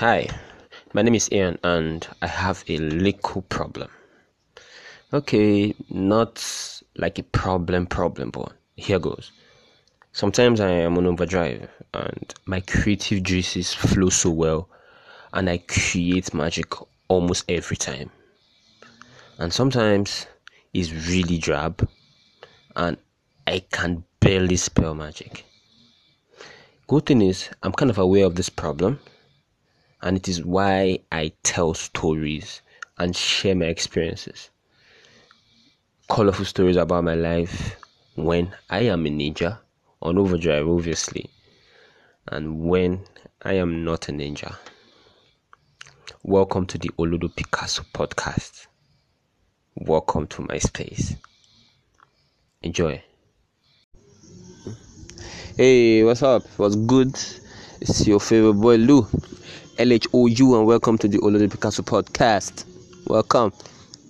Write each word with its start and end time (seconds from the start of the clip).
Hi, 0.00 0.30
my 0.94 1.02
name 1.02 1.14
is 1.14 1.30
Ian 1.30 1.58
and 1.62 2.08
I 2.22 2.26
have 2.26 2.64
a 2.68 2.78
little 2.78 3.42
problem. 3.42 3.90
Okay, 5.12 5.74
not 5.90 6.42
like 6.96 7.18
a 7.18 7.22
problem 7.22 7.86
problem, 7.86 8.30
but 8.30 8.50
here 8.76 8.98
goes. 8.98 9.30
Sometimes 10.12 10.58
I 10.58 10.70
am 10.70 10.96
on 10.96 11.04
overdrive 11.04 11.68
and 11.92 12.34
my 12.46 12.62
creative 12.62 13.22
juices 13.22 13.74
flow 13.74 14.08
so 14.08 14.30
well 14.30 14.70
and 15.34 15.50
I 15.50 15.58
create 15.58 16.32
magic 16.32 16.72
almost 17.08 17.44
every 17.50 17.76
time. 17.76 18.10
And 19.36 19.52
sometimes 19.52 20.26
it's 20.72 20.92
really 21.10 21.36
drab 21.36 21.86
and 22.74 22.96
I 23.46 23.58
can 23.70 24.04
barely 24.20 24.56
spell 24.56 24.94
magic. 24.94 25.44
Good 26.86 27.04
thing 27.04 27.20
is, 27.20 27.50
I'm 27.62 27.72
kind 27.72 27.90
of 27.90 27.98
aware 27.98 28.24
of 28.24 28.36
this 28.36 28.48
problem 28.48 28.98
and 30.02 30.16
it 30.16 30.28
is 30.28 30.44
why 30.44 30.98
I 31.12 31.32
tell 31.42 31.74
stories 31.74 32.62
and 32.98 33.14
share 33.14 33.54
my 33.54 33.66
experiences. 33.66 34.50
Colorful 36.08 36.44
stories 36.44 36.76
about 36.76 37.04
my 37.04 37.14
life 37.14 37.76
when 38.16 38.54
I 38.68 38.80
am 38.80 39.06
a 39.06 39.10
ninja 39.10 39.58
on 40.02 40.18
overdrive, 40.18 40.66
obviously, 40.68 41.28
and 42.28 42.60
when 42.60 43.04
I 43.42 43.54
am 43.54 43.84
not 43.84 44.08
a 44.08 44.12
ninja. 44.12 44.56
Welcome 46.22 46.66
to 46.66 46.78
the 46.78 46.90
Oludo 46.98 47.34
Picasso 47.34 47.82
podcast. 47.94 48.66
Welcome 49.74 50.26
to 50.28 50.42
my 50.42 50.58
space. 50.58 51.14
Enjoy. 52.62 53.02
Hey, 55.56 56.02
what's 56.04 56.22
up? 56.22 56.42
What's 56.56 56.76
good? 56.76 57.14
It's 57.80 58.06
your 58.06 58.20
favorite 58.20 58.54
boy 58.54 58.76
Lou. 58.76 59.06
LHOU 59.80 60.58
and 60.58 60.66
welcome 60.66 60.98
to 60.98 61.08
the 61.08 61.16
Olodo 61.20 61.50
Picasso 61.50 61.82
podcast. 61.82 62.66
Welcome. 63.06 63.50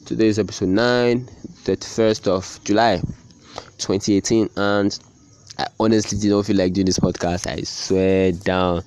Today 0.04 0.26
is 0.26 0.40
episode 0.40 0.70
9, 0.70 1.24
31st 1.62 2.26
of 2.26 2.64
July 2.64 2.96
2018 3.78 4.50
and 4.56 4.98
I 5.60 5.68
honestly 5.78 6.18
did 6.18 6.32
not 6.32 6.46
feel 6.46 6.56
like 6.56 6.72
doing 6.72 6.86
this 6.86 6.98
podcast. 6.98 7.46
I 7.46 7.62
swear 7.62 8.32
down. 8.32 8.82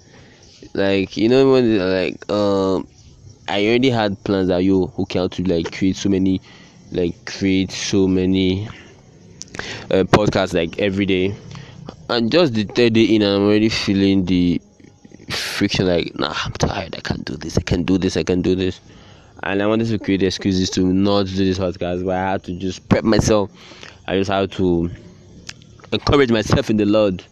Like 0.73 1.16
you 1.16 1.30
know 1.30 1.53
when 1.53 1.78
like 1.78 2.30
um 2.30 2.86
I 3.47 3.66
already 3.66 3.90
had 3.90 4.22
plans 4.25 4.50
that 4.50 4.66
you 4.66 4.88
who 4.88 5.06
can 5.06 5.30
to 5.30 5.44
like 5.44 5.72
create 5.72 5.95
so 5.95 6.09
many 6.09 6.42
like 6.92 7.16
create 7.23 7.72
so 7.72 8.09
many 8.09 8.68
uh, 9.90 10.03
podcasts 10.12 10.53
like 10.53 10.80
every 10.80 11.06
day 11.06 11.34
and 12.09 12.30
just 12.30 12.53
the 12.56 12.66
third 12.66 12.92
day 12.92 13.06
in 13.06 13.22
I'm 13.22 13.44
already 13.44 13.70
feeling 13.70 14.25
the 14.25 14.59
friction 15.31 15.88
like 15.88 16.13
nah 16.16 16.33
i'm 16.45 16.52
tired 16.53 16.95
i 16.95 16.99
can't 16.99 17.25
do 17.25 17.35
this 17.35 17.57
i 17.57 17.61
can't 17.61 17.85
do 17.85 17.97
this 17.97 18.17
i 18.17 18.23
can't 18.23 18.43
do 18.43 18.55
this. 18.55 18.79
And 19.43 19.61
i 19.61 19.67
wanted 19.67 19.88
to 19.88 19.99
create 19.99 20.23
excuses 20.23 20.69
to 20.71 20.81
not 20.81 21.27
do 21.27 21.45
this 21.45 21.59
podcast 21.59 22.05
but 22.05 22.16
i 22.16 22.31
had 22.31 22.43
to 22.45 22.53
just 22.53 22.88
prep 22.89 23.03
myself. 23.03 23.51
I 24.07 24.17
just 24.17 24.31
had 24.31 24.51
to 24.53 24.89
encourage 25.91 26.31
myself 26.31 26.69
in 26.69 26.77
the 26.77 26.85
lord 26.85 27.23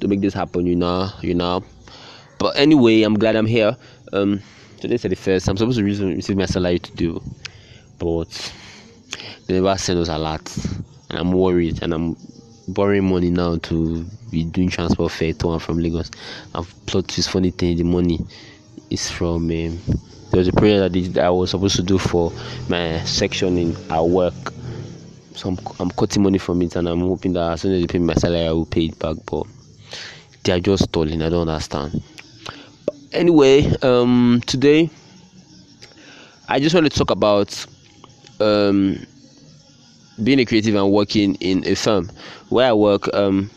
to 0.00 0.08
make 0.08 0.20
this 0.20 0.34
happen 0.34 0.66
you 0.66 0.76
know 0.76 1.10
you 1.22 1.34
know. 1.34 1.64
But 2.38 2.56
anyway 2.56 3.02
i'm 3.02 3.18
glad 3.18 3.36
i'm 3.36 3.46
here. 3.46 3.76
Um 4.12 4.42
today's 4.80 5.02
the 5.02 5.16
first 5.16 5.48
i'm 5.48 5.56
supposed 5.56 5.78
to 5.78 5.84
receive 5.84 6.36
my 6.36 6.44
salary 6.46 6.78
to 6.78 6.92
do 6.92 7.22
but 7.98 8.52
they 9.46 9.54
never 9.54 9.76
send 9.78 9.98
us 9.98 10.08
a 10.08 10.18
lot 10.18 10.54
and 11.10 11.18
i'm 11.18 11.32
worried 11.32 11.82
and 11.82 11.94
i'm 11.94 12.16
borrowing 12.68 13.08
money 13.08 13.30
now 13.30 13.56
to 13.58 14.04
be 14.30 14.44
doing 14.44 14.68
transport 14.68 15.12
fare 15.12 15.32
to 15.34 15.52
and 15.52 15.62
from 15.62 15.78
Lagos. 15.78 16.10
And 16.54 16.66
plot 16.86 17.08
this 17.08 17.28
funny 17.28 17.50
thing, 17.50 17.76
the 17.76 17.84
money 17.84 18.20
is 18.90 19.10
from 19.10 19.36
um, 19.44 19.48
there 19.50 20.38
was 20.38 20.48
a 20.48 20.52
project 20.52 20.92
that, 20.92 21.12
that 21.14 21.24
I 21.24 21.30
was 21.30 21.50
supposed 21.50 21.76
to 21.76 21.82
do 21.82 21.98
for 21.98 22.32
my 22.68 22.98
section 23.04 23.56
in 23.58 23.76
our 23.90 24.04
work. 24.04 24.34
So 25.34 25.50
I'm, 25.50 25.58
I'm 25.78 25.90
cutting 25.90 26.22
money 26.22 26.38
from 26.38 26.62
it 26.62 26.76
and 26.76 26.88
I'm 26.88 27.00
hoping 27.00 27.32
that 27.34 27.52
as 27.52 27.60
soon 27.62 27.72
as 27.74 27.80
they 27.82 27.86
pay 27.86 27.98
my 27.98 28.14
salary 28.14 28.46
I 28.46 28.52
will 28.52 28.66
pay 28.66 28.86
it 28.86 28.98
back. 28.98 29.16
But 29.26 29.46
they 30.44 30.52
are 30.52 30.60
just 30.60 30.84
stalling, 30.84 31.22
I 31.22 31.28
don't 31.28 31.48
understand. 31.48 32.02
But 32.86 32.94
anyway, 33.12 33.70
um 33.82 34.42
today 34.46 34.90
I 36.48 36.58
just 36.60 36.74
want 36.74 36.90
to 36.90 36.98
talk 36.98 37.10
about 37.10 37.66
um 38.40 39.06
being 40.22 40.40
a 40.40 40.44
creative 40.44 40.74
and 40.74 40.92
working 40.92 41.34
in 41.36 41.66
a 41.66 41.74
firm 41.74 42.10
where 42.48 42.68
I 42.68 42.72
work. 42.72 43.12
Um, 43.14 43.50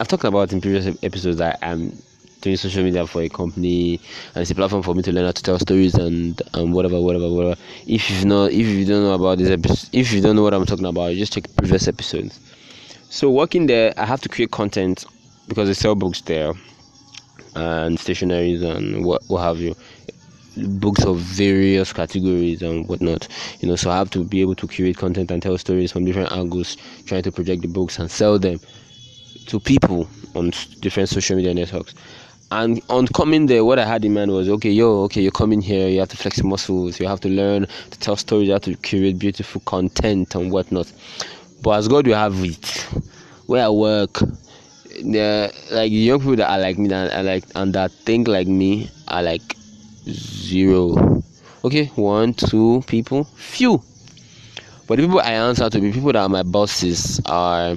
I've 0.00 0.08
talked 0.08 0.24
about 0.24 0.52
in 0.52 0.60
previous 0.60 0.86
episodes 1.02 1.38
that 1.38 1.58
I'm 1.62 1.96
doing 2.40 2.56
social 2.56 2.84
media 2.84 3.06
for 3.06 3.22
a 3.22 3.28
company 3.28 3.98
and 4.34 4.42
it's 4.42 4.50
a 4.50 4.54
platform 4.54 4.82
for 4.82 4.94
me 4.94 5.02
to 5.02 5.12
learn 5.12 5.24
how 5.24 5.30
to 5.32 5.42
tell 5.42 5.58
stories 5.58 5.94
and 5.94 6.40
um, 6.52 6.72
whatever, 6.72 7.00
whatever, 7.00 7.30
whatever. 7.30 7.60
If 7.86 8.10
you've 8.10 8.26
not, 8.26 8.50
if 8.50 8.66
you 8.66 8.84
don't 8.84 9.02
know 9.02 9.14
about 9.14 9.38
this 9.38 9.50
episode, 9.50 9.88
if 9.92 10.12
you 10.12 10.20
don't 10.20 10.36
know 10.36 10.42
what 10.42 10.52
I'm 10.52 10.66
talking 10.66 10.84
about, 10.84 11.14
just 11.14 11.32
check 11.32 11.44
previous 11.56 11.88
episodes. 11.88 12.38
So 13.08 13.30
working 13.30 13.66
there, 13.66 13.94
I 13.96 14.04
have 14.04 14.20
to 14.22 14.28
create 14.28 14.50
content 14.50 15.06
because 15.48 15.68
they 15.68 15.74
sell 15.74 15.94
books 15.94 16.20
there 16.22 16.52
and 17.54 17.96
stationaries 17.98 18.62
and 18.62 19.04
what 19.04 19.22
what 19.28 19.40
have 19.40 19.58
you 19.58 19.74
books 20.56 21.04
of 21.04 21.18
various 21.18 21.92
categories 21.92 22.62
and 22.62 22.88
whatnot 22.88 23.26
you 23.60 23.68
know 23.68 23.76
so 23.76 23.90
i 23.90 23.96
have 23.96 24.10
to 24.10 24.24
be 24.24 24.40
able 24.40 24.54
to 24.54 24.66
create 24.66 24.96
content 24.96 25.30
and 25.30 25.42
tell 25.42 25.58
stories 25.58 25.90
from 25.92 26.04
different 26.04 26.30
angles 26.32 26.76
trying 27.06 27.22
to 27.22 27.32
project 27.32 27.62
the 27.62 27.68
books 27.68 27.98
and 27.98 28.10
sell 28.10 28.38
them 28.38 28.60
to 29.46 29.60
people 29.60 30.08
on 30.34 30.52
different 30.80 31.08
social 31.08 31.36
media 31.36 31.54
networks. 31.54 31.94
And 32.50 32.80
on 32.88 33.06
coming 33.08 33.46
there 33.46 33.64
what 33.64 33.78
i 33.78 33.84
had 33.84 34.04
in 34.04 34.14
mind 34.14 34.30
was 34.30 34.48
okay 34.48 34.70
yo 34.70 35.02
okay 35.04 35.22
you're 35.22 35.32
coming 35.32 35.60
here 35.60 35.88
you 35.88 35.98
have 35.98 36.10
to 36.10 36.16
flex 36.16 36.38
your 36.38 36.46
muscles 36.46 37.00
you 37.00 37.08
have 37.08 37.20
to 37.20 37.28
learn 37.28 37.66
to 37.90 37.98
tell 37.98 38.16
stories 38.16 38.46
you 38.46 38.52
have 38.52 38.62
to 38.62 38.76
create 38.76 39.18
beautiful 39.18 39.60
content 39.62 40.34
and 40.34 40.52
whatnot. 40.52 40.92
But 41.62 41.78
as 41.78 41.88
god 41.88 42.06
will 42.06 42.14
have 42.14 42.44
it 42.44 42.66
where 43.46 43.64
i 43.64 43.68
work 43.68 44.20
the 44.84 45.52
like 45.72 45.90
young 45.90 46.20
people 46.20 46.36
that 46.36 46.50
are 46.50 46.60
like 46.60 46.78
me 46.78 46.88
that 46.88 47.24
like 47.24 47.44
and 47.56 47.74
that 47.74 47.90
think 47.90 48.28
like 48.28 48.46
me 48.46 48.88
are 49.08 49.22
like 49.22 49.56
zero. 50.08 51.22
Okay, 51.64 51.86
one, 51.96 52.34
two 52.34 52.82
people, 52.86 53.24
few. 53.36 53.82
But 54.86 54.96
the 54.96 55.04
people 55.04 55.20
I 55.20 55.32
answer 55.32 55.70
to 55.70 55.80
be 55.80 55.92
people 55.92 56.12
that 56.12 56.22
are 56.22 56.28
my 56.28 56.42
bosses 56.42 57.20
are 57.24 57.76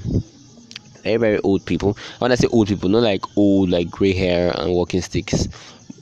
very 1.03 1.17
very 1.17 1.39
old 1.39 1.65
people. 1.65 1.97
When 2.19 2.31
I 2.31 2.35
say 2.35 2.47
old 2.47 2.67
people, 2.67 2.89
not 2.89 3.03
like 3.03 3.23
old 3.37 3.69
like 3.69 3.89
gray 3.89 4.13
hair 4.13 4.51
and 4.57 4.73
walking 4.73 5.01
sticks. 5.01 5.47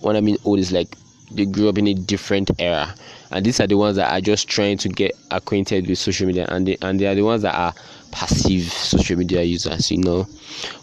What 0.02 0.16
I 0.16 0.22
mean 0.22 0.38
old 0.46 0.59
is 0.59 0.72
like 0.72 0.96
they 1.31 1.46
grew 1.46 1.69
up 1.69 1.78
in 1.78 1.88
a 1.88 1.94
different 1.94 2.50
era, 2.59 2.94
and 3.31 3.46
these 3.46 3.59
are 3.59 3.68
the 3.68 3.78
ones 3.78 3.97
that 3.97 4.12
are 4.12 4.22
just 4.22 4.47
trying 4.47 4.78
to 4.80 4.90
get 4.90 5.12
acquainted 5.30 5.88
with 5.88 6.00
social 6.00 6.25
media, 6.25 6.47
and 6.50 6.68
they 6.68 6.78
and 6.81 7.00
they 7.00 7.06
are 7.06 7.16
the 7.16 7.24
ones 7.24 7.44
that 7.44 7.53
are 7.53 7.74
passive 8.12 8.64
social 8.64 9.18
media 9.18 9.44
users, 9.44 9.91
you 9.91 9.97
know. 9.97 10.28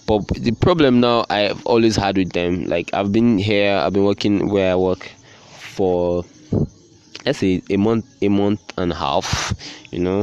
But 0.06 0.28
the 0.28 0.52
problem 0.52 1.00
now 1.00 1.24
I've 1.30 1.64
always 1.66 1.96
had 1.96 2.16
with 2.16 2.32
them, 2.32 2.66
like 2.66 2.94
I've 2.94 3.10
been 3.10 3.38
here, 3.38 3.76
I've 3.76 3.92
been 3.92 4.04
working 4.04 4.50
where 4.50 4.72
I 4.72 4.76
work 4.76 5.10
for 5.72 6.24
let's 7.24 7.38
say 7.38 7.62
a 7.70 7.76
month 7.76 8.04
a 8.22 8.28
month 8.28 8.60
and 8.78 8.92
a 8.92 8.94
half 8.94 9.54
you 9.90 9.98
know? 9.98 10.22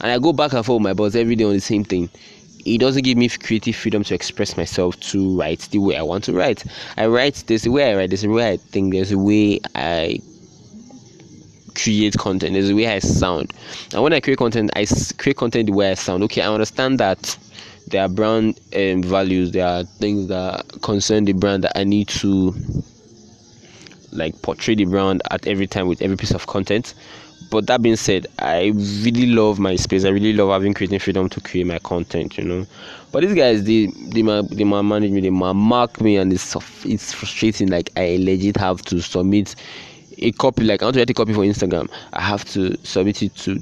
And 0.00 0.10
i 0.12 0.18
go 0.18 0.32
back 0.32 0.52
and 0.52 0.64
forth 0.64 0.80
with 0.80 0.84
my 0.84 0.92
boss 0.94 1.14
every 1.14 1.36
day 1.36 1.44
on 1.44 1.52
the 1.52 1.60
same 1.60 1.84
thing. 1.84 2.08
It 2.66 2.78
doesn't 2.78 3.02
give 3.04 3.16
me 3.16 3.28
creative 3.28 3.74
freedom 3.74 4.04
to 4.04 4.14
express 4.14 4.56
myself 4.56 4.98
to 5.00 5.38
write 5.38 5.60
the 5.70 5.78
way 5.78 5.96
i 5.96 6.02
want 6.02 6.24
to 6.24 6.32
write. 6.32 6.64
I 6.96 7.06
write 7.06 7.50
a 7.50 7.70
way 7.70 7.92
i 7.92 7.96
write 7.96 8.22
a 8.22 8.28
way 8.28 8.50
i 8.50 8.56
think 8.56 8.92
there's 8.92 9.12
a 9.12 9.18
way 9.18 9.60
i 9.74 10.18
create 11.74 12.16
content 12.18 12.52
there's 12.52 12.70
a 12.70 12.74
way 12.74 12.88
i 12.88 12.98
sound. 12.98 13.52
And 13.92 14.02
when 14.02 14.12
i 14.12 14.20
create 14.20 14.38
content 14.38 14.70
i 14.76 14.86
create 15.18 15.36
content 15.36 15.66
the 15.66 15.72
way 15.72 15.90
i 15.90 15.94
sound. 15.94 16.22
Okay 16.24 16.42
i 16.42 16.52
understand 16.52 16.98
that 16.98 17.38
there 17.88 18.02
are 18.02 18.08
brand 18.08 18.58
um, 18.76 19.02
values 19.02 19.50
there 19.52 19.66
are 19.66 19.84
things 19.84 20.28
that 20.28 20.64
concern 20.82 21.24
the 21.24 21.32
brand 21.32 21.64
that 21.64 21.76
i 21.76 21.84
need 21.84 22.08
to 22.08 22.54
like 24.12 24.40
portray 24.42 24.74
the 24.74 24.84
brand 24.84 25.22
at 25.30 25.46
every 25.46 25.66
time 25.66 25.86
with 25.86 26.02
every 26.02 26.16
piece 26.16 26.32
of 26.32 26.46
content. 26.46 26.94
But 27.50 27.66
that 27.66 27.82
being 27.82 27.96
said, 27.96 28.26
I 28.38 28.66
really 29.02 29.26
love 29.26 29.58
my 29.58 29.74
space. 29.74 30.04
I 30.04 30.10
really 30.10 30.32
love 30.32 30.50
having 30.50 30.72
creating 30.72 31.00
freedom 31.00 31.28
to 31.30 31.40
create 31.40 31.66
my 31.66 31.78
content, 31.80 32.38
you 32.38 32.44
know. 32.44 32.66
But 33.10 33.22
these 33.22 33.34
guys, 33.34 33.64
they 33.64 33.86
they 33.86 34.22
they 34.22 34.64
manage 34.64 35.10
me, 35.10 35.20
they 35.20 35.30
mark 35.30 36.00
me, 36.00 36.16
and 36.16 36.32
it's 36.32 36.54
it's 36.84 37.12
frustrating. 37.12 37.68
Like 37.68 37.90
I 37.96 38.18
legit 38.20 38.56
have 38.58 38.82
to 38.82 39.00
submit 39.00 39.56
a 40.18 40.30
copy. 40.32 40.62
Like 40.64 40.82
I 40.82 40.86
want 40.86 40.94
to 40.94 41.00
write 41.00 41.10
a 41.10 41.14
copy 41.14 41.32
for 41.32 41.40
Instagram, 41.40 41.90
I 42.12 42.20
have 42.22 42.44
to 42.52 42.76
submit 42.84 43.22
it 43.22 43.34
to 43.36 43.60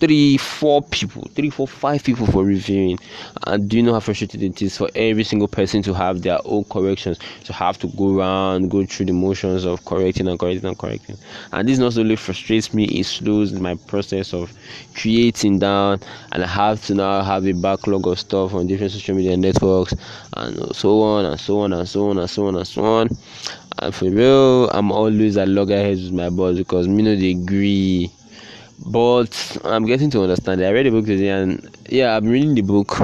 three, 0.00 0.36
four 0.36 0.82
people, 0.82 1.22
three, 1.34 1.50
four, 1.50 1.66
five 1.66 2.02
people 2.04 2.26
for 2.26 2.44
reviewing. 2.44 2.98
And 3.46 3.68
do 3.68 3.76
you 3.76 3.82
know 3.82 3.92
how 3.94 4.00
frustrating 4.00 4.42
it 4.42 4.60
is 4.62 4.76
for 4.76 4.88
every 4.94 5.24
single 5.24 5.48
person 5.48 5.82
to 5.82 5.94
have 5.94 6.22
their 6.22 6.38
own 6.44 6.64
corrections, 6.64 7.18
to 7.44 7.52
have 7.52 7.78
to 7.78 7.88
go 7.88 8.18
around, 8.18 8.70
go 8.70 8.84
through 8.84 9.06
the 9.06 9.12
motions 9.12 9.64
of 9.64 9.84
correcting 9.84 10.28
and 10.28 10.38
correcting 10.38 10.66
and 10.66 10.78
correcting. 10.78 11.16
And 11.52 11.68
this 11.68 11.78
not 11.78 11.96
only 11.96 12.16
frustrates 12.16 12.72
me, 12.74 12.84
it 12.84 13.04
slows 13.04 13.52
my 13.52 13.74
process 13.74 14.32
of 14.34 14.52
creating 14.94 15.58
down, 15.60 16.00
and 16.32 16.42
I 16.42 16.46
have 16.46 16.84
to 16.86 16.94
now 16.94 17.22
have 17.22 17.46
a 17.46 17.52
backlog 17.52 18.06
of 18.06 18.18
stuff 18.18 18.54
on 18.54 18.66
different 18.66 18.92
social 18.92 19.14
media 19.16 19.36
networks, 19.36 19.94
and 20.36 20.74
so 20.74 21.02
on 21.02 21.24
and 21.24 21.38
so 21.40 21.60
on 21.60 21.72
and 21.72 21.88
so 21.88 22.10
on 22.10 22.18
and 22.18 22.28
so 22.30 22.46
on 22.46 22.56
and 22.56 22.66
so 22.66 22.84
on. 22.84 23.08
and 23.78 23.94
for 23.94 24.08
real 24.10 24.68
i'm 24.70 24.92
always 24.92 25.36
at 25.36 25.48
loggerheads 25.48 26.02
with 26.04 26.12
my 26.12 26.28
boss 26.30 26.56
because 26.56 26.86
me 26.88 27.02
no 27.02 27.14
dey 27.16 27.32
agree 27.32 28.10
but 28.86 29.56
i'm 29.64 29.86
getting 29.86 30.10
to 30.10 30.22
understand 30.22 30.60
it. 30.60 30.66
I 30.66 30.72
read 30.72 30.86
the 30.86 30.90
book 30.90 31.06
today 31.06 31.28
and 31.28 31.76
yeah 31.88 32.16
i'm 32.16 32.26
reading 32.28 32.54
the 32.54 32.62
book. 32.62 33.00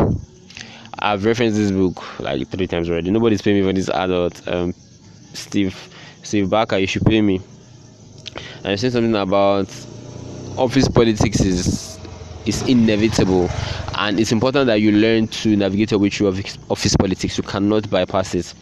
I've 0.98 1.24
referenced 1.24 1.56
this 1.56 1.70
book 1.70 2.20
like 2.20 2.46
three 2.48 2.66
times 2.66 2.90
already. 2.90 3.10
Nobody's 3.10 3.40
paying 3.40 3.58
me 3.62 3.66
for 3.66 3.72
this 3.72 3.88
adult 3.88 4.46
um 4.48 4.74
steve 5.32 5.76
steve 6.22 6.50
barker 6.50 6.76
you 6.76 6.86
should 6.86 7.04
pay 7.06 7.22
me. 7.22 7.40
And 8.58 8.68
i 8.68 8.76
said 8.76 8.92
something 8.92 9.14
about 9.14 9.68
office 10.58 10.88
politics 10.88 11.40
is 11.40 11.98
is 12.46 12.66
inevitable. 12.68 13.48
And 13.96 14.18
it's 14.18 14.32
important 14.32 14.66
that 14.66 14.80
you 14.80 14.92
learn 14.92 15.28
to 15.28 15.56
navigate 15.56 15.90
your 15.90 16.00
way 16.00 16.08
through 16.08 16.28
office 16.28 16.96
politics. 16.96 17.36
You 17.36 17.44
cannot 17.44 17.88
bypass 17.90 18.34
it. 18.34 18.54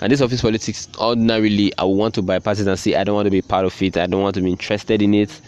And 0.00 0.10
this 0.10 0.20
office 0.22 0.40
politics 0.42 0.88
ordinarily 0.98 1.72
i 1.78 1.84
want 1.84 2.14
to 2.14 2.22
bypass 2.22 2.60
it 2.60 2.66
and 2.66 2.78
say 2.78 2.94
i 2.96 3.04
don't 3.04 3.14
want 3.14 3.26
to 3.26 3.30
be 3.30 3.40
part 3.40 3.64
of 3.64 3.82
it. 3.82 3.96
I 3.96 4.06
don't 4.06 4.22
want 4.22 4.34
to 4.34 4.42
be 4.42 4.50
interested 4.50 5.00
in 5.00 5.14
it 5.14 5.40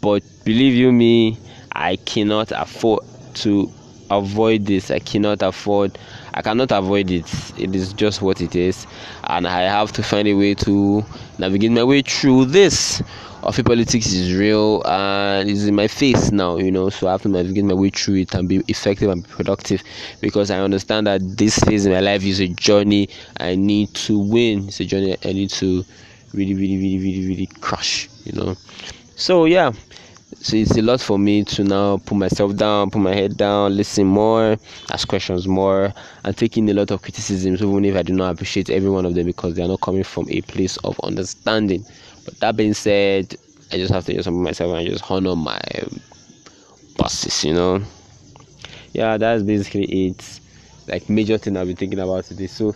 but 0.00 0.22
believe 0.44 0.74
you 0.74 0.92
me 0.92 1.38
i 1.72 1.96
cannot 1.96 2.52
afford 2.52 3.00
to 3.34 3.70
avoid 4.10 4.66
this. 4.66 4.90
I 4.90 4.98
cannot 4.98 5.40
afford 5.42 5.96
i 6.34 6.42
cannot 6.42 6.72
avoid 6.72 7.10
it. 7.10 7.26
It 7.58 7.74
is 7.76 7.92
just 7.92 8.22
what 8.22 8.40
it 8.40 8.56
is. 8.56 8.86
And 9.24 9.46
i 9.46 9.62
have 9.62 9.92
to 9.92 10.02
find 10.02 10.26
a 10.28 10.34
way 10.34 10.54
to 10.56 11.04
navigate 11.38 11.70
my 11.70 11.84
way 11.84 12.02
through 12.02 12.46
this. 12.46 13.02
Office 13.42 13.62
politics 13.62 14.06
is 14.12 14.36
real 14.36 14.82
and 14.86 15.48
it's 15.48 15.64
in 15.64 15.74
my 15.74 15.88
face 15.88 16.30
now 16.30 16.58
you 16.58 16.70
know 16.70 16.90
so 16.90 17.08
i 17.08 17.12
have 17.12 17.22
to 17.22 17.28
navigate 17.28 17.64
my 17.64 17.72
way 17.72 17.88
through 17.88 18.16
it 18.16 18.34
and 18.34 18.46
be 18.48 18.62
effective 18.68 19.08
and 19.08 19.26
productive 19.26 19.82
because 20.20 20.50
i 20.50 20.58
understand 20.58 21.06
that 21.06 21.22
this 21.38 21.58
phase 21.60 21.86
in 21.86 21.92
my 21.92 22.00
life 22.00 22.22
is 22.24 22.40
a 22.40 22.48
journey. 22.48 23.08
I 23.38 23.54
need 23.54 23.94
to 23.94 24.18
win. 24.18 24.68
It's 24.68 24.80
a 24.80 24.84
journey 24.84 25.16
i 25.24 25.32
need 25.32 25.50
to 25.50 25.84
really 26.34 26.54
really 26.54 26.76
really 26.76 26.98
really 26.98 27.26
really 27.28 27.46
crush 27.60 28.08
you 28.24 28.32
know 28.32 28.56
so 29.26 29.44
yeah 29.44 29.72
so 30.40 30.56
it's 30.56 30.76
a 30.76 30.82
lot 30.82 31.00
for 31.00 31.18
me 31.18 31.44
to 31.44 31.64
now 31.64 31.98
put 31.98 32.16
myself 32.16 32.56
down, 32.56 32.90
put 32.90 33.00
my 33.00 33.14
head 33.14 33.36
down, 33.36 33.76
listen 33.76 34.06
more, 34.06 34.56
ask 34.90 35.08
questions 35.08 35.48
more, 35.48 35.92
and 36.24 36.36
taking 36.36 36.70
a 36.70 36.74
lot 36.74 36.90
of 36.92 37.02
criticisms, 37.02 37.62
even 37.62 37.84
if 37.84 37.96
I 37.96 38.02
do 38.02 38.14
not 38.14 38.32
appreciate 38.34 38.70
every 38.70 38.90
one 38.90 39.06
of 39.06 39.14
them 39.14 39.26
because 39.26 39.54
they 39.54 39.62
are 39.64 39.68
not 39.68 39.82
coming 39.82 40.04
from 40.04 40.26
a 40.30 40.40
place 40.42 40.76
of 40.78 41.00
understanding. 41.00 41.84
But 42.24 42.40
that 42.40 42.56
being 42.56 42.74
said, 42.74 43.36
I 43.72 43.76
just 43.76 43.92
have 43.92 44.06
to 44.06 44.14
just 44.14 44.26
humble 44.26 44.42
myself 44.42 44.74
and 44.76 44.88
just 44.88 45.10
honor 45.10 45.36
my 45.36 45.60
bosses, 46.96 47.44
you 47.44 47.54
know. 47.54 47.82
Yeah, 48.92 49.16
that's 49.16 49.42
basically 49.42 49.84
it. 50.08 50.40
Like 50.88 51.08
major 51.08 51.38
thing 51.38 51.56
I've 51.56 51.66
been 51.66 51.76
thinking 51.76 52.00
about 52.00 52.24
today. 52.24 52.46
So 52.46 52.74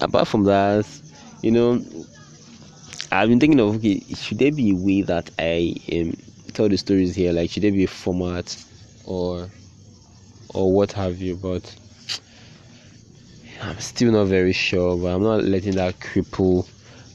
apart 0.00 0.28
from 0.28 0.44
that, 0.44 0.86
you 1.42 1.50
know, 1.50 1.84
I've 3.14 3.28
been 3.28 3.38
thinking 3.38 3.60
of 3.60 3.76
okay, 3.76 4.00
should 4.14 4.38
there 4.38 4.50
be 4.50 4.70
a 4.70 4.74
way 4.74 5.02
that 5.02 5.30
I 5.38 5.74
um 5.92 6.16
tell 6.52 6.68
the 6.68 6.76
stories 6.76 7.14
here? 7.14 7.32
Like, 7.32 7.50
should 7.50 7.62
there 7.62 7.70
be 7.72 7.84
a 7.84 7.88
format 7.88 8.56
or 9.04 9.48
or 10.52 10.72
what 10.72 10.92
have 10.92 11.20
you? 11.20 11.36
But 11.36 11.74
I'm 13.62 13.78
still 13.78 14.10
not 14.12 14.24
very 14.24 14.52
sure. 14.52 14.96
But 14.96 15.14
I'm 15.14 15.22
not 15.22 15.44
letting 15.44 15.76
that 15.76 16.00
cripple 16.00 16.66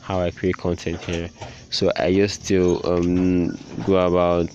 how 0.02 0.22
I 0.22 0.32
create 0.32 0.58
content 0.58 1.02
here. 1.04 1.30
So 1.70 1.92
I 1.98 2.14
just 2.14 2.44
still 2.46 2.82
um 2.86 3.58
go 3.86 3.98
about 3.98 4.50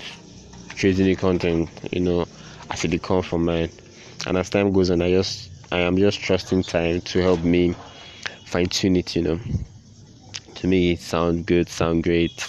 creating 0.79 1.07
the 1.07 1.15
content, 1.17 1.69
you 1.93 2.01
know, 2.01 2.27
as 2.71 2.85
it 2.85 3.03
comes 3.03 3.27
from 3.27 3.45
mine. 3.45 3.71
And 4.27 4.39
as 4.39 4.49
time 4.49 4.73
goes 4.73 4.91
on, 4.91 5.03
I 5.03 5.11
just 5.11 5.51
I 5.71 5.81
am 5.81 5.99
just 5.99 6.21
trusting 6.21 6.63
time 6.63 7.03
to 7.03 7.21
help 7.23 7.41
me 7.41 7.75
fine 8.47 8.67
tune 8.67 8.97
it, 8.97 9.15
you 9.15 9.23
know. 9.23 9.41
To 10.57 10.67
me, 10.67 10.97
sound 10.97 11.47
good, 11.47 11.69
sound 11.69 12.05
great 12.05 12.49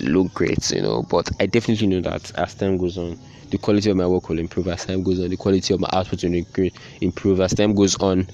look 0.00 0.32
great, 0.34 0.70
you 0.70 0.82
know. 0.82 1.02
But 1.02 1.30
I 1.40 1.46
definitely 1.46 1.86
know 1.86 2.00
that 2.02 2.32
as 2.38 2.54
time 2.54 2.76
goes 2.78 2.98
on, 2.98 3.18
the 3.50 3.58
quality 3.58 3.90
of 3.90 3.96
my 3.96 4.06
work 4.06 4.28
will 4.28 4.38
improve. 4.38 4.68
As 4.68 4.86
time 4.86 5.02
goes 5.02 5.20
on, 5.20 5.28
the 5.28 5.36
quality 5.36 5.74
of 5.74 5.80
my 5.80 5.88
output 5.92 6.22
will 6.22 6.70
improve. 7.00 7.40
As 7.40 7.54
time 7.54 7.74
goes 7.74 7.96
on, 7.96 8.26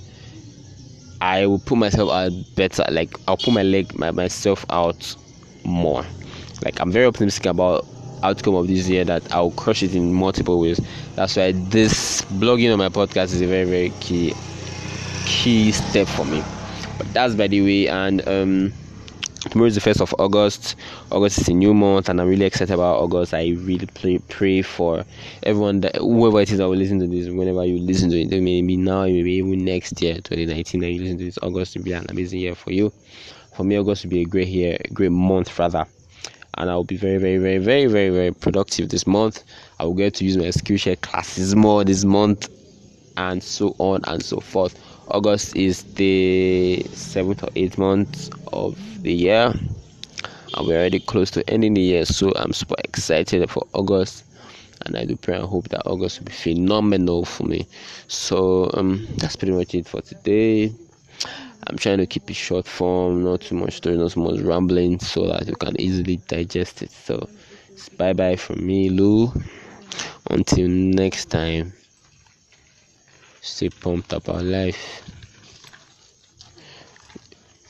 I 1.20 1.46
will 1.46 1.58
put 1.58 1.78
myself 1.78 2.10
out 2.10 2.32
better. 2.54 2.84
Like 2.90 3.14
I'll 3.26 3.36
put 3.36 3.52
my 3.52 3.62
leg, 3.62 3.98
my, 3.98 4.10
myself 4.10 4.64
out 4.70 5.16
more. 5.64 6.04
Like 6.64 6.80
I'm 6.80 6.92
very 6.92 7.06
optimistic 7.06 7.46
about 7.46 7.86
outcome 8.22 8.54
of 8.54 8.66
this 8.66 8.88
year 8.88 9.04
that 9.04 9.30
I'll 9.32 9.50
crush 9.52 9.82
it 9.82 9.94
in 9.94 10.12
multiple 10.12 10.60
ways. 10.60 10.80
That's 11.14 11.36
why 11.36 11.52
this 11.52 12.22
blogging 12.22 12.72
on 12.72 12.78
my 12.78 12.88
podcast 12.88 13.34
is 13.34 13.40
a 13.40 13.46
very 13.46 13.64
very 13.64 13.90
key 14.00 14.34
key 15.26 15.72
step 15.72 16.08
for 16.08 16.24
me. 16.24 16.42
But 16.98 17.12
that's 17.12 17.34
by 17.34 17.46
the 17.46 17.62
way, 17.62 17.88
and 17.88 18.26
um 18.28 18.72
tomorrow 19.50 19.68
is 19.68 19.74
the 19.74 19.80
first 19.80 20.00
of 20.00 20.14
August. 20.18 20.76
August 21.10 21.38
is 21.38 21.48
a 21.48 21.52
new 21.52 21.74
month, 21.74 22.08
and 22.08 22.20
I'm 22.20 22.28
really 22.28 22.46
excited 22.46 22.72
about 22.72 22.98
August. 22.98 23.34
I 23.34 23.50
really 23.50 23.86
pray, 23.86 24.18
pray 24.28 24.62
for 24.62 25.04
everyone 25.42 25.80
that 25.82 25.96
whoever 25.96 26.40
it 26.40 26.50
is 26.50 26.58
that 26.58 26.68
will 26.68 26.76
listen 26.76 26.98
to 27.00 27.06
this, 27.06 27.28
whenever 27.28 27.64
you 27.64 27.78
listen 27.78 28.10
to 28.10 28.20
it, 28.20 28.28
maybe 28.30 28.76
now, 28.76 29.04
maybe 29.04 29.32
even 29.34 29.64
next 29.64 30.00
year, 30.02 30.14
2019, 30.16 30.82
and 30.82 30.92
you 30.92 31.02
listen 31.02 31.18
to 31.18 31.24
this, 31.24 31.38
August 31.42 31.76
will 31.76 31.84
be 31.84 31.92
an 31.92 32.06
amazing 32.08 32.40
year 32.40 32.54
for 32.54 32.72
you. 32.72 32.92
For 33.56 33.64
me, 33.64 33.78
August 33.78 34.04
will 34.04 34.10
be 34.10 34.22
a 34.22 34.26
great 34.26 34.48
year, 34.48 34.76
a 34.84 34.88
great 34.88 35.12
month 35.12 35.58
rather. 35.58 35.86
And 36.58 36.70
I 36.70 36.74
will 36.74 36.84
be 36.84 36.96
very, 36.96 37.18
very, 37.18 37.38
very, 37.38 37.58
very, 37.58 37.86
very, 37.86 38.10
very 38.10 38.32
productive 38.32 38.88
this 38.88 39.06
month. 39.06 39.44
I 39.78 39.84
will 39.84 39.94
get 39.94 40.14
to 40.14 40.24
use 40.24 40.36
my 40.36 40.44
Skillshare 40.44 41.00
classes 41.00 41.54
more 41.54 41.84
this 41.84 42.04
month, 42.04 42.48
and 43.16 43.42
so 43.42 43.74
on 43.78 44.00
and 44.06 44.22
so 44.22 44.40
forth. 44.40 44.78
August 45.08 45.56
is 45.56 45.82
the 45.94 46.82
seventh 46.92 47.42
or 47.42 47.48
eighth 47.56 47.78
month 47.78 48.30
of 48.52 48.76
the 49.02 49.12
year, 49.12 49.52
and 50.54 50.66
we're 50.66 50.76
already 50.78 51.00
close 51.00 51.30
to 51.32 51.48
ending 51.48 51.74
the 51.74 51.80
year. 51.80 52.04
So 52.04 52.32
I'm 52.36 52.52
super 52.52 52.76
excited 52.84 53.48
for 53.50 53.66
August, 53.72 54.24
and 54.84 54.96
I 54.96 55.04
do 55.04 55.16
pray 55.16 55.36
and 55.36 55.44
hope 55.44 55.68
that 55.68 55.86
August 55.86 56.18
will 56.20 56.26
be 56.26 56.32
phenomenal 56.32 57.24
for 57.24 57.44
me. 57.44 57.66
So 58.08 58.70
um, 58.74 59.06
that's 59.16 59.36
pretty 59.36 59.52
much 59.54 59.74
it 59.74 59.86
for 59.86 60.00
today. 60.00 60.72
I'm 61.68 61.76
trying 61.76 61.98
to 61.98 62.06
keep 62.06 62.30
it 62.30 62.34
short 62.34 62.66
form, 62.66 63.24
not 63.24 63.40
too 63.40 63.56
much 63.56 63.74
story, 63.74 63.96
not 63.96 64.12
too 64.12 64.20
much 64.20 64.40
rambling, 64.40 65.00
so 65.00 65.26
that 65.28 65.46
you 65.48 65.56
can 65.56 65.80
easily 65.80 66.16
digest 66.28 66.82
it. 66.82 66.90
So, 66.90 67.28
bye 67.96 68.12
bye 68.12 68.36
from 68.36 68.64
me, 68.64 68.88
Lou. 68.88 69.32
Until 70.30 70.68
next 70.68 71.26
time 71.30 71.72
stay 73.46 73.70
pumped 73.70 74.12
about 74.12 74.42
life 74.42 75.02